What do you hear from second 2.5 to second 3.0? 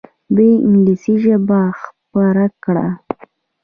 کړه.